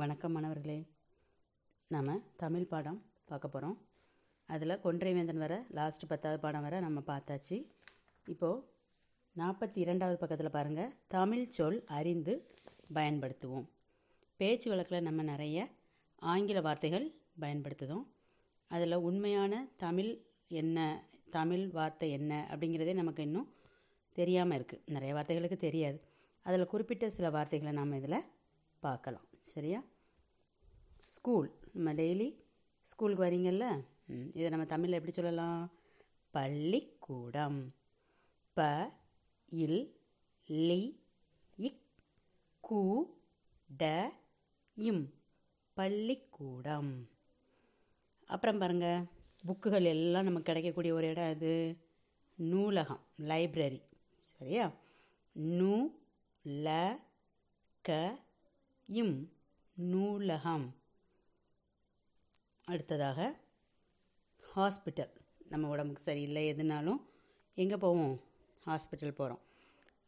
வணக்கம் 0.00 0.32
மாணவர்களே. 0.32 0.76
நாம் 1.88 2.22
தமிழ் 2.36 2.68
பாடம் 2.70 2.98
பார்க்க 3.24 3.48
போகிறோம் 3.48 3.74
அதில் 4.46 4.80
கொன்றை 4.80 5.12
வேந்தன் 5.12 5.42
வர 5.42 5.54
லாஸ்ட் 5.78 6.06
பத்தாவது 6.06 6.38
பாடம் 6.40 6.62
வர 6.62 6.80
நம்ம 6.80 7.00
பார்த்தாச்சு. 7.06 7.56
இப்போது 8.26 8.62
நாற்பத்தி 9.36 9.78
இரண்டாவது 9.84 10.18
பக்கத்தில் 10.18 10.50
பாருங்கள் 10.50 10.94
தமிழ் 11.06 11.44
சொல் 11.56 11.84
அறிந்து 11.98 12.34
பயன்படுத்துவோம். 12.94 13.66
பேச்சு 14.36 14.70
வழக்கில் 14.70 15.02
நம்ம 15.02 15.22
நிறைய 15.22 15.68
ஆங்கில 16.16 16.60
வார்த்தைகள் 16.60 17.06
பயன்படுத்துதோம். 17.40 18.06
அதில் 18.68 19.02
உண்மையான 19.08 19.66
தமிழ் 19.76 20.24
என்ன 20.46 21.06
தமிழ் 21.30 21.66
வார்த்தை 21.78 22.10
என்ன 22.10 22.48
அப்படிங்கிறதே 22.50 22.94
நமக்கு 22.94 23.22
இன்னும் 23.22 23.52
தெரியாமல் 24.12 24.58
இருக்குது 24.58 24.86
நிறைய 24.86 25.14
வார்த்தைகளுக்கு 25.14 25.56
தெரியாது. 25.56 26.00
அதில் 26.42 26.66
குறிப்பிட்ட 26.66 27.10
சில 27.10 27.30
வார்த்தைகளை 27.30 27.74
நாம் 27.74 27.92
இதில் 27.92 28.20
பார்க்கலாம். 28.80 29.28
சரியா? 29.46 29.80
ஸ்கூல் 31.06 31.48
நம்ம 31.72 31.92
டெய்லி 31.92 32.28
ஸ்கூலுக்கு 32.86 33.24
வரீங்கல்ல 33.24 33.66
இதை 34.34 34.48
நம்ம 34.48 34.64
தமிழில் 34.64 34.98
எப்படி 34.98 35.12
சொல்லலாம்? 35.12 35.62
பள்ளிக்கூடம். 36.34 37.60
ப 38.56 38.60
இல் 39.48 39.80
லி 40.48 40.82
இக் 41.58 41.82
கு 42.64 42.80
ட 43.70 43.84
இம். 44.76 45.04
பள்ளிக்கூடம். 45.76 46.92
அப்புறம் 48.30 48.58
பாருங்கள் 48.58 49.06
புக்குகள் 49.46 49.84
எல்லாம் 49.84 50.24
நமக்கு 50.24 50.46
கிடைக்கக்கூடிய 50.46 50.92
ஒரு 50.94 51.06
இடம் 51.06 51.30
இது 51.30 51.52
நூலகம் 52.38 53.02
லைப்ரரி 53.22 53.80
சரியா? 54.32 54.66
நூ 55.56 55.72
ல 56.44 56.68
க 57.84 57.90
இம் 58.92 59.16
நூலகம். 59.76 60.64
அடுத்ததாக 62.64 63.20
ஹாஸ்பிட்டல். 64.54 65.12
நம்ம 65.48 65.68
உடம்புக்கு 65.68 66.02
சரியில்லை 66.02 66.52
எதுனாலும் 66.52 67.00
எங்கே 67.54 67.76
போவோம்? 67.76 68.16
ஹாஸ்பிட்டல் 68.66 69.14
போகிறோம் 69.14 69.42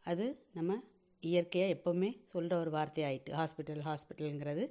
அது 0.04 0.46
நம்ம 0.52 0.76
இயற்கையாக 1.22 1.74
எப்போவுமே 1.74 2.10
சொல்கிற 2.22 2.60
ஒரு 2.60 2.70
வார்த்தையாகிட்டு 2.70 3.30
ஹாஸ்பிட்டல் 3.32 3.82
ஹாஸ்பிட்டலுங்கிறது 3.88 4.64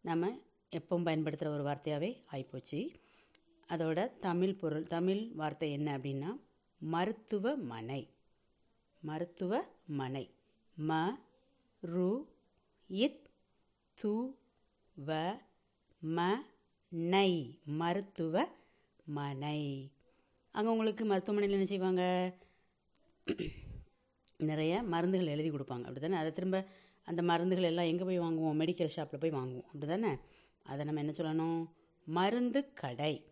நம்ம 0.00 0.30
எப்பவும் 0.70 1.04
பயன்படுத்துகிற 1.04 1.54
ஒரு 1.54 1.66
வார்த்தையாகவே 1.68 2.10
ஆகிப்போச்சு 2.32 2.80
அதோட 3.68 4.18
தமிழ் 4.18 4.54
பொருள் 4.54 4.86
தமிழ் 4.86 5.22
வார்த்தை 5.32 5.72
என்ன 5.72 5.98
அப்படின்னா 5.98 6.30
மருத்துவமனை 6.80 8.02
மருத்துவமனை 9.02 10.24
ம 10.76 11.00
ரு 11.82 12.10
இத் 12.90 13.29
து 14.00 14.34
வ 15.06 15.40
ம 16.02 16.28
நை 16.92 17.30
மருத்துவமனை. 17.64 19.60
அங்கே 20.54 20.70
உங்களுக்கு 20.70 21.04
மருத்துவமனையில் 21.04 21.56
என்ன 21.56 21.64
செய்வாங்க? 21.64 22.34
நிறைய 24.40 24.82
மருந்துகள் 24.82 25.26
எழுதி 25.26 25.50
கொடுப்பாங்க. 25.50 25.80
அப்படி 25.80 26.00
தானே 26.00 26.16
அதை 26.16 26.32
திரும்ப 26.32 26.66
அந்த 27.04 27.22
மருந்துகள் 27.22 27.62
எல்லாம் 27.62 27.86
எங்கே 27.86 28.04
போய் 28.04 28.20
வாங்குவோம்? 28.20 28.58
மெடிக்கல் 28.62 28.86
ஷாப்பில் 28.86 29.20
போய் 29.20 29.38
வாங்குவோம். 29.40 29.66
அப்படி 29.66 29.86
தானே 29.86 30.18
அதை 30.62 30.84
நம்ம 30.84 31.00
என்ன 31.00 31.12
சொல்லணும்? 31.16 31.60
மருந்து 32.06 32.72
கடை. 32.72 33.24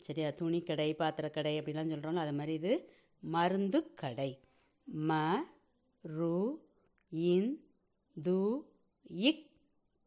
சரியா? 0.00 0.30
துணி 0.30 0.62
கடை 0.62 0.94
பாத்திரக்கடை 0.94 1.60
அப்படிலாம் 1.60 1.92
சொல்கிறோம்ல 1.92 2.14
அது 2.14 2.32
மாதிரி 2.32 2.52
இது 2.52 2.72
மருந்து 3.20 3.94
கடை. 3.94 4.40
ம 5.08 5.38
ரு 6.04 6.36
இன் 7.10 7.52
து 8.16 8.64
இக் 9.28 9.50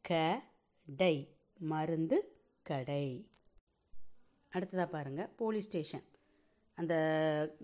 க 0.06 0.14
டை 0.88 1.16
மருந்து 1.72 2.18
கடை. 2.70 3.06
அடுத்ததாக 4.52 4.88
பாருங்கள் 4.92 5.30
போலீஸ் 5.40 5.68
ஸ்டேஷன். 5.68 6.04
அந்த 6.78 6.94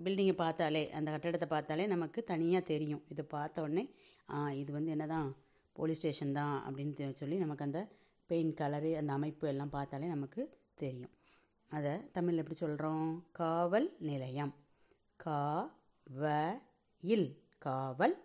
பில்டிங்கை 0.04 0.36
பார்த்தாலே 0.42 0.82
அந்த 0.98 1.08
கட்டடத்தை 1.12 1.48
பார்த்தாலே 1.54 1.86
நமக்கு 1.94 2.20
தனியாக 2.32 2.70
தெரியும். 2.72 3.04
இதை 3.10 3.26
பார்த்த 3.36 3.66
உடனே 3.66 3.84
ஆ 4.34 4.40
இது 4.62 4.72
வந்து 4.78 4.94
என்னதான் 4.96 5.30
போலீஸ் 5.76 6.02
ஸ்டேஷன் 6.02 6.36
தான் 6.40 6.56
அப்படின்னு 6.68 7.20
சொல்லி 7.22 7.38
நமக்கு 7.44 7.68
அந்த 7.68 7.82
பெயிண்ட் 8.30 8.58
கலரு 8.62 8.92
அந்த 9.02 9.12
அமைப்பு 9.20 9.46
எல்லாம் 9.52 9.76
பார்த்தாலே 9.78 10.10
நமக்கு 10.16 10.42
தெரியும். 10.84 11.14
அதை 11.72 11.94
தமிழில் 12.16 12.42
எப்படி 12.44 12.60
சொல்கிறோம் 12.64 13.08
காவல் 13.42 13.88
நிலையம். 14.10 14.54
கா 15.20 15.40
வ 16.08 16.34
இல் 17.02 17.30
காவல் 17.66 18.18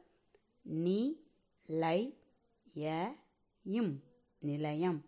நீ 0.84 1.00
லை 1.68 2.00
ய 2.66 2.96
இம் 3.66 4.02
நிலையம் 4.38 5.04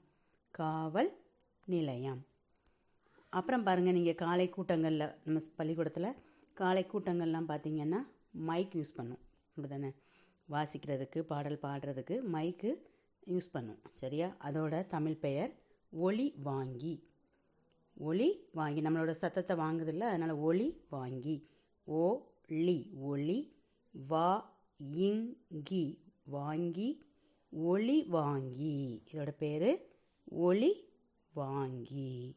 காவல் 0.51 1.11
நிலையம். 1.67 2.27
அப்புறம் 3.29 3.63
பாருங்கள் 3.63 3.93
நீங்கள் 3.93 4.15
காலை 4.15 4.49
கூட்டங்களில் 4.49 5.15
நம்ம 5.25 5.41
பள்ளிக்கூடத்தில் 5.57 6.17
காலை 6.55 6.87
கூட்டங்கள்லாம் 6.93 7.51
பார்த்தீங்கன்னா 7.51 8.01
மைக் 8.31 8.75
யூஸ் 8.75 8.95
பண்ணும். 8.95 9.19
அப்படி 9.49 9.69
தானே 9.69 9.91
வாசிக்கிறதுக்கு 10.51 11.21
பாடல் 11.21 11.59
பாடுறதுக்கு 11.63 12.15
மைக்கு 12.35 12.71
யூஸ் 13.27 13.49
பண்ணும். 13.53 13.81
சரியா? 13.91 14.37
அதோட 14.41 14.87
தமிழ் 14.87 15.17
பெயர் 15.17 15.53
ஒளி 15.91 16.35
வாங்கி. 16.43 16.95
ஒளி 17.97 18.49
வாங்கி. 18.53 18.81
நம்மளோட 18.81 19.11
சத்தத்தை 19.11 19.57
வாங்குதில்ல 19.57 20.01
அதனால் 20.01 20.35
ஒளி 20.49 20.81
வாங்கி. 20.91 21.49
ஓ 21.85 22.03
லி 22.47 22.91
ஒளி 23.01 23.57
வா 23.93 24.57
இங்கி 24.77 25.85
வாங்கி 26.25 27.07
ஒளி 27.51 28.03
வாங்கி. 28.03 29.03
இதோட 29.13 29.31
பேர் 29.31 29.87
ஒளி 30.25 30.89
வாங்கி. 31.35 32.37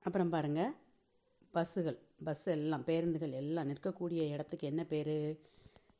அப்புறம் 0.00 0.30
பாருங்கள் 0.30 0.72
பஸ்ஸுகள் 1.54 1.98
பஸ் 2.24 2.46
எல்லாம் 2.46 2.84
பேருந்துகள் 2.84 3.32
எல்லாம் 3.32 3.68
நிற்கக்கூடிய 3.68 4.30
இடத்துக்கு 4.30 4.66
என்ன 4.66 4.84
பேர்? 4.84 5.38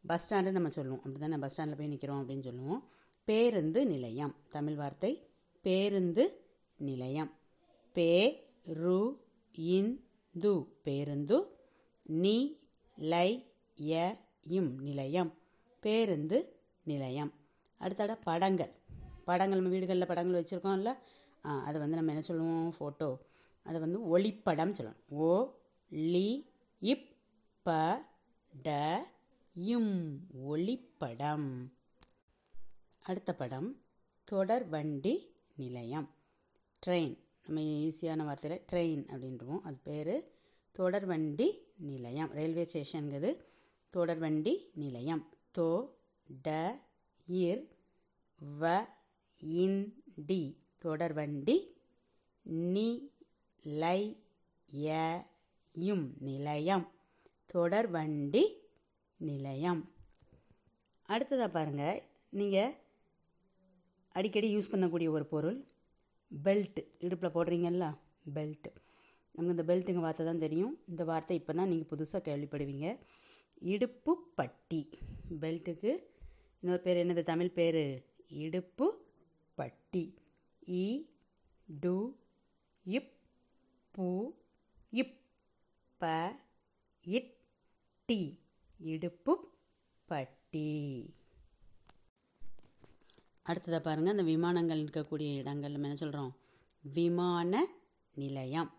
பஸ் 0.07 0.35
ஸ்டாண்டு 0.35 0.51
நம்ம 0.51 0.69
சொல்லுவோம். 0.69 0.99
அப்படி 0.99 1.19
தானே 1.19 1.37
பஸ் 1.37 1.53
ஸ்டாண்டில் 1.53 1.77
போய் 1.77 1.87
நிற்கிறோம் 1.87 2.29
அப்படின்னு 2.29 2.43
சொல்லுவோம். 2.43 2.89
பேருந்து 3.25 3.87
நிலையம். 3.87 4.37
தமிழ் 4.49 4.75
வார்த்தை 4.75 5.29
பேருந்து 5.61 6.45
நிலையம். 6.79 7.31
பே 7.93 8.43
ரு 8.63 9.21
இன் 9.53 10.05
து 10.39 10.67
பேருந்து 10.83 11.59
நீ 12.03 12.57
லை 12.97 13.53
ய 13.77 14.17
இம் 14.43 14.79
நிலையம். 14.79 15.39
பேருந்து 15.81 16.62
நிலையம். 16.85 17.33
அடுத்தட 17.81 18.13
படங்கள். 18.23 18.73
படங்கள் 19.25 19.59
நம்ம 19.59 19.73
வீடுகளில் 19.75 20.07
படங்கள் 20.07 20.43
வச்சுருக்கோம்ல. 20.43 20.91
அதை 21.67 21.79
வந்து 21.81 21.99
நம்ம 21.99 22.11
என்ன 22.11 22.23
சொல்லுவோம்? 22.23 22.73
ஃபோட்டோ 22.79 23.11
அதை 23.67 23.81
வந்து 23.81 23.99
ஒளிப்படம் 24.15 24.75
சொல்லணும் 24.79 25.03
ஓ 25.09 25.29
லி 26.13 26.29
இப் 26.83 27.09
ப 27.67 27.73
ட 28.53 28.99
இம் 29.55 30.27
ஒளிப்படம். 30.51 31.49
அடுத்த 33.03 33.31
படம் 33.35 33.69
தொடர் 34.25 34.67
வண்டி 34.69 35.15
நிலையம். 35.57 36.09
ட்ரெயின் 36.83 37.17
நம்ம 37.47 37.61
ஈஸியான 37.85 38.23
வார்த்தையில் 38.29 38.65
ட்ரெயின் 38.73 39.05
அப்படின்றோம் 39.13 39.61
அது 39.61 39.79
பேர் 39.83 40.15
தொடர் 40.73 41.07
வண்டி 41.07 41.49
நிலையம். 41.91 42.31
ரயில்வே 42.33 42.65
ஸ்டேஷனுங்கிறது 42.73 43.31
தொடர் 43.93 44.19
வண்டி 44.19 44.55
நிலையம். 44.75 45.25
தோ 45.59 45.69
ட 46.29 46.51
இர் 47.29 47.63
வ 48.61 48.73
இன் 49.63 49.81
டி. 50.29 50.43
தொடர்வண்டி 50.85 51.57
நி 52.75 52.89
லை 53.83 54.01
ய 54.69 54.91
நிலையம். 56.29 56.87
தொடர்வண்டி 57.55 58.45
நிலையம். 59.29 59.83
அடுத்ததாக 61.09 61.51
பாருங்கள் 61.57 62.01
நீங்கள் 62.39 62.73
அடிக்கடி 64.15 64.49
யூஸ் 64.57 64.73
பண்ணக்கூடிய 64.73 65.09
ஒரு 65.17 65.27
பொருள் 65.35 65.59
பெல்ட்டு 66.31 66.83
இடுப்பில் 67.05 67.35
போடுறீங்கல்ல? 67.37 67.87
பெல்ட். 68.37 68.69
நமக்கு 69.35 69.55
இந்த 69.57 69.65
பெல்ட்டுங்க 69.71 70.03
வார்த்தை 70.05 70.25
தான் 70.27 70.45
தெரியும். 70.45 70.75
இந்த 70.91 71.03
வார்த்தை 71.11 71.37
இப்போ 71.41 71.53
தான் 71.59 71.71
நீங்கள் 71.73 71.91
புதுசாக 71.93 72.27
கேள்விப்படுவீங்க. 72.29 72.87
இடுப்பு 73.75 74.13
பட்டி. 74.39 74.83
பெல்ட்டுக்கு 75.43 75.93
இன்னொரு 76.63 76.81
பேர் 76.81 77.01
என்னது? 77.03 77.23
தமிழ் 77.23 77.51
பேர் 77.51 77.81
இடுப்பு 78.43 78.87
பட்டி. 79.59 80.03
இ 80.83 80.85
டு 81.69 81.95
இப் 82.87 83.11
பு 83.95 84.07
இப் 84.93 85.17
ப 86.01 86.11
இட் 87.03 87.33
டி. 88.09 88.21
இடுப்பு 88.93 89.35
பட்டி. 90.09 90.69
அடுத்ததாக 93.47 93.83
பாருங்கள் 93.83 94.15
அந்த 94.15 94.23
விமானங்கள் 94.23 94.83
இருக்கக்கூடிய 94.83 95.37
இடங்கள் 95.37 95.73
நம்ம 95.73 95.87
என்ன 95.87 95.97
சொல்கிறோம் 95.97 96.33
விமான 96.85 97.53
நிலையம். 98.17 98.71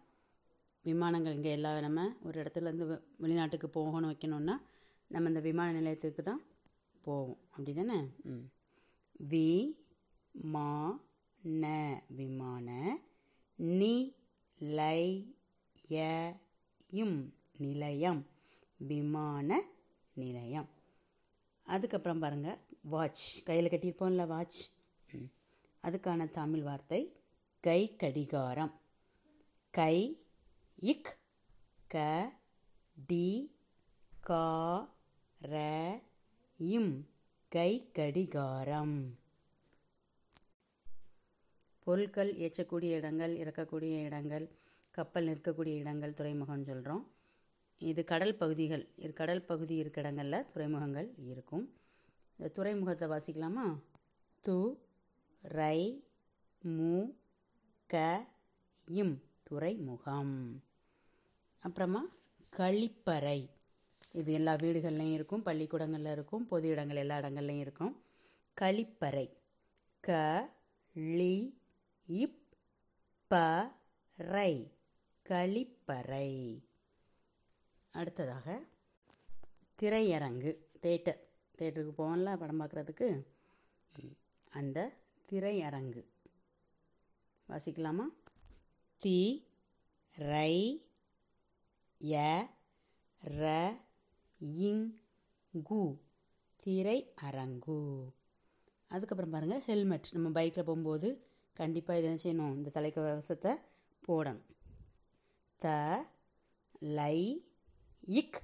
விமானங்கள் 0.85 1.33
இங்கே 1.33 1.51
எல்லா 1.51 1.79
நம்ம 1.79 2.01
ஒரு 2.23 2.43
இடத்துல 2.43 2.69
இருந்து 2.69 2.85
வெளிநாட்டுக்கு 3.17 3.69
போகணும் 3.69 4.11
வைக்கணும்னா 4.11 4.55
நம்ம 5.11 5.29
இந்த 5.29 5.39
விமான 5.39 5.71
நிலையத்துக்கு 5.71 6.23
தான் 6.23 6.41
போவோம் 7.03 7.37
அப்படி 7.49 7.73
தானே 7.73 7.97
ம். 8.23 8.45
வி 9.29 9.47
மா 10.53 10.69
ந 11.43 11.65
விமான 12.09 12.67
நி 13.59 13.95
லை 14.59 15.01
ய 15.89 15.97
நிலையம். 17.57 18.21
விமான 18.79 19.49
நிலையம். 20.15 20.69
அதுக்கப்புறம் 21.67 22.19
பாருங்கள் 22.19 22.59
வாட்ச் 22.83 23.25
கையில் 23.43 23.71
கட்டியிருப்போம்ல 23.71 24.27
வாட்ச் 24.27 24.59
ம். 25.11 25.29
அதுக்கான 25.83 26.29
தமிழ் 26.29 26.61
வார்த்தை 26.61 27.01
கை 27.63 27.95
கடிகாரம். 27.95 28.73
கை 29.73 29.95
இக் 30.83 31.11
க 31.87 31.97
டி 33.07 33.25
கா 34.21 34.45
ர 35.41 35.55
இம் 36.71 37.07
கை 37.49 37.91
கடிகாரம் 37.93 38.95
பொருட்கள் 41.83 42.33
ஏற்றக்கூடிய 42.35 42.91
இடங்கள் 42.99 43.37
இறக்கக்கூடிய 43.37 44.03
இடங்கள் 44.03 44.45
கப்பல் 44.91 45.27
நிற்கக்கூடிய 45.27 45.75
இடங்கள் 45.75 46.13
துறைமுகம்னு 46.13 46.65
சொல்கிறோம் 46.65 47.07
இது 47.79 48.03
கடல் 48.03 48.35
பகுதிகள் 48.35 48.87
இது 48.95 49.13
கடல் 49.13 49.45
பகுதி 49.45 49.75
இருக்க 49.75 50.01
இடங்களில் 50.01 50.49
துறைமுகங்கள் 50.51 51.09
இருக்கும். 51.17 51.65
இந்த 52.37 52.51
துறைமுகத்தை 52.51 53.09
வாசிக்கலாமா? 53.09 53.65
து 54.47 54.77
ரை 55.41 56.03
மு 56.61 57.11
க 57.85 58.27
இம் 58.85 59.23
துறைமுகம். 59.43 60.63
அப்புறமா 61.59 62.05
கழிப்பறை. 62.57 63.49
இது 64.13 64.33
எல்லா 64.33 64.53
வீடுகள்லையும் 64.53 65.13
இருக்கும் 65.13 65.41
பள்ளிக்கூடங்களில் 65.41 66.11
இருக்கும் 66.11 66.45
பொது 66.45 66.67
இடங்கள் 66.67 66.95
எல்லா 66.95 67.17
இடங்கள்லையும் 67.17 67.59
இருக்கும். 67.59 67.93
கழிப்பறை. 68.61 69.27
க 69.99 70.09
லி 70.93 71.35
இப் 72.05 72.41
ப 73.27 73.35
ரை 74.33 74.55
கழிப்பறை. 75.29 76.29
அடுத்ததாக 77.91 78.47
திரையரங்கு 79.81 80.51
தேட்டர். 80.81 81.19
தேட்டருக்கு 81.57 81.93
போவோம்ல 81.97 82.37
படம் 82.37 82.59
பார்க்குறதுக்கு 82.59 83.07
அந்த 84.51 84.79
திரையரங்கு. 85.29 86.03
வாசிக்கலாமா? 87.49 88.05
தி 88.97 89.19
ரை 90.11 90.55
ய 91.99 92.15
ர 93.21 93.73
இங் 94.43 94.97
கு 95.69 95.99
திரை 96.55 97.13
அரங்கு. 97.15 98.13
அதுக்கப்புறம் 98.87 99.31
பாருங்கள் 99.31 99.61
ஹெல்மெட் 99.61 100.07
நம்ம 100.11 100.29
பைக்கில் 100.29 100.63
போகும்போது 100.63 101.27
கண்டிப்பாக 101.53 101.99
இதை 101.99 102.09
என்ன 102.09 102.21
செய்யணும்? 102.23 102.55
இந்த 102.55 102.69
தலைக்கவசத்தை 102.73 103.53
போடணும். 104.07 104.45
த 105.57 105.67
லை 106.79 107.51
இக் 108.01 108.41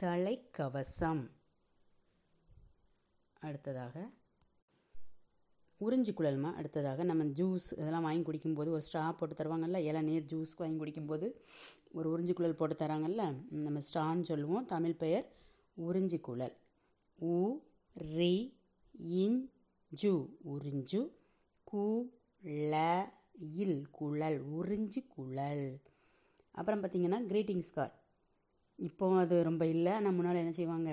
தலைக்கவசம். 0.00 1.30
அடுத்ததாக 3.40 4.10
உறிஞ்சி 5.84 6.12
குழல்மா? 6.12 6.54
அடுத்ததாக 6.54 7.02
நம்ம 7.02 7.24
ஜூஸ் 7.24 7.66
இதெல்லாம் 7.72 8.02
வாங்கி 8.02 8.30
குடிக்கும்போது 8.30 8.70
ஒரு 8.76 8.82
ஸ்ட்ரா 8.86 9.12
போட்டு 9.12 9.34
தருவாங்கல்ல? 9.34 9.76
இளநீர் 9.76 10.22
ஜூஸ் 10.22 10.52
வாங்கி 10.56 10.84
குடிக்கும்போது 10.84 11.26
ஒரு 11.92 12.08
உறிஞ்சி 12.12 12.32
குழல் 12.32 12.54
போட்டு 12.54 12.84
தராங்கல்ல? 12.84 13.22
நம்ம 13.50 13.78
ஸ்ட்ரான்னு 13.78 14.22
சொல்லுவோம். 14.22 14.66
தமிழ் 14.66 14.94
பெயர் 14.94 15.26
உறிஞ்சி 15.76 16.20
குழல். 16.20 16.54
உ 17.18 17.58
ரி 18.16 18.34
இன் 19.22 19.50
ஜு. 19.92 20.14
உறிஞ்சு 20.52 21.00
கு 21.66 21.84
ல 22.72 23.04
இல் 23.62 23.90
குழல். 23.90 24.38
உறிஞ்சி 24.52 25.06
குழல். 25.08 25.66
அப்புறம் 26.50 26.82
பார்த்திங்கன்னா 26.82 27.20
கிரீட்டிங்ஸ் 27.30 27.74
கார்டு. 27.74 27.94
இப்போ 28.78 29.16
அது 29.18 29.42
ரொம்ப 29.42 29.66
இல்லை. 29.66 29.92
ஆனால் 29.92 30.12
முன்னால் 30.12 30.36
என்ன 30.36 30.52
செய்வாங்க? 30.52 30.90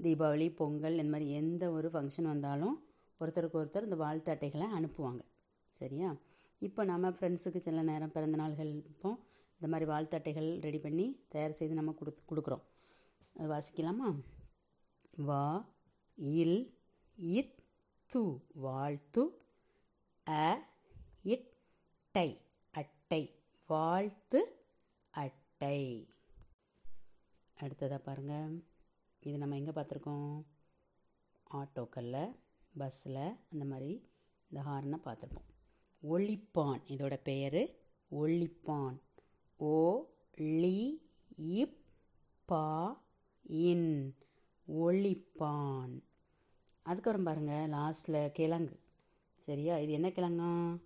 தீபாவளி 0.00 0.56
பொங்கல் 0.56 0.92
இந்த 0.92 1.10
மாதிரி 1.10 1.30
எந்த 1.30 1.70
ஒரு 1.70 1.88
ஃபங்க்ஷன் 1.88 2.22
வந்தாலும் 2.22 2.76
ஒருத்தருக்கு 3.20 3.60
ஒருத்தர் 3.62 3.88
இந்த 3.88 3.96
வாழ்த்து 3.96 4.32
அட்டைகளை 4.32 4.66
அனுப்புவாங்க. 4.78 5.22
சரியா? 5.70 6.10
இப்போ 6.58 6.84
நம்ம 6.84 7.10
ஃப்ரெண்ட்ஸுக்கு 7.10 7.60
சில 7.66 7.82
நேரம் 7.82 8.12
பிறந்த 8.12 8.36
நாள்கள் 8.36 8.72
இப்போ 8.92 9.10
இந்த 9.54 9.68
மாதிரி 9.72 9.90
வாழ்த்து 9.90 10.18
அட்டைகள் 10.18 10.48
ரெடி 10.60 10.78
பண்ணி 10.78 11.06
தயார் 11.28 11.58
செய்து 11.58 11.74
நம்ம 11.74 11.92
கொடுத்து 11.92 12.22
கொடுக்குறோம். 12.30 12.64
வாசிக்கலாமா? 13.36 14.08
வா 15.28 15.44
இல் 16.16 16.60
இத் 17.38 17.56
து 18.10 18.22
வாழ்த்து 18.66 19.22
அ 20.26 20.58
இட் 21.22 21.48
டை 22.14 22.28
அட்டை 22.74 23.22
வாழ்த்து 23.68 24.40
அட்டை. 25.10 25.80
அடுத்ததாக 27.56 28.02
பாருங்கள் 28.02 28.52
இது 29.22 29.38
நம்ம 29.38 29.56
எங்கே 29.56 29.70
பார்த்துருக்கோம்? 29.70 30.30
ஆட்டோக்களில். 31.50 32.36
பஸ்ஸில் 32.78 33.36
அந்த 33.50 33.64
மாதிரி 33.64 34.08
இந்த 34.50 34.68
ஹார்னை 34.68 35.00
பார்த்துருப்போம். 35.04 35.48
ஒளிப்பான் 36.02 36.80
இதோட 36.86 37.16
பெயர் 37.22 37.74
ஒளிப்பான். 38.10 39.00
ஓ 39.56 40.04
லி 40.36 41.08
இப் 41.36 41.84
பா 42.44 43.02
இன். 43.42 44.16
ஒளிப்பான். 44.66 46.02
அதுக்கப்புறம் 46.82 47.22
பாருங்கள் 47.22 47.78
லாஸ்ட்டில் 47.78 48.30
கிழங்கு. 48.30 48.80
சரியா? 49.36 49.78
இது 49.78 49.92
என்ன 49.92 50.08
கிழங்கா? 50.08 50.80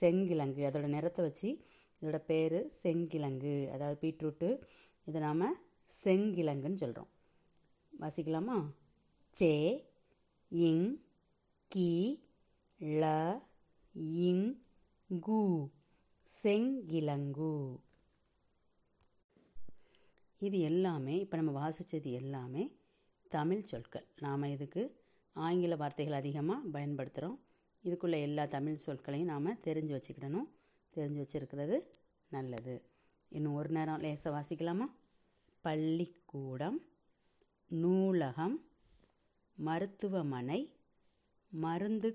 செங்கிழங்கு. 0.00 0.70
அதோட 0.70 0.86
நிறத்தை 0.86 1.24
வச்சு 1.24 1.64
இதோட 2.00 2.18
பேர் 2.18 2.72
செங்கிழங்கு. 2.82 3.68
அதாவது 3.68 4.08
பீட்ரூட்டு. 4.08 4.62
இதை 5.04 5.20
நாம் 5.20 5.54
செங்கிழங்குன்னு 6.04 6.74
சொல்கிறோம் 6.74 7.08
வாசிக்கலாமா? 8.00 8.72
சே 9.30 9.84
இங் 10.48 11.05
கி 11.68 12.24
ல 12.80 13.04
இங் 13.92 14.62
கு 15.10 15.68
செங்கிலங்கு. 16.42 17.78
இது 20.38 20.58
எல்லாமே 20.58 21.18
இப்போ 21.18 21.36
நம்ம 21.36 21.68
வாசித்தது 21.68 22.12
எல்லாமே 22.12 22.76
தமிழ் 23.28 23.62
சொற்கள். 23.62 24.06
நாம் 24.18 24.42
இதுக்கு 24.42 25.02
ஆங்கில 25.32 25.76
வார்த்தைகள் 25.76 26.14
அதிகமாக 26.14 26.78
பயன்படுத்துகிறோம் 26.78 27.38
இதுக்குள்ள 27.84 28.20
எல்லா 28.20 28.44
தமிழ் 28.44 28.82
சொற்களையும் 28.86 29.24
நாம் 29.24 29.46
தெரிஞ்சு 29.46 29.94
வச்சுக்கிடணும். 29.96 30.48
தெரிஞ்சு 30.94 31.22
வச்சுருக்கிறது 31.22 31.78
நல்லது. 32.28 32.84
இன்னும் 33.28 33.54
ஒரு 33.54 33.68
நேரம் 33.68 34.00
லேசாக 34.00 34.40
வாசிக்கலாமா? 34.40 34.86
பள்ளிக்கூடம் 35.60 36.86
நூலகம் 37.68 38.64
மருத்துவமனை 39.56 40.75
மருந்து 41.56 42.04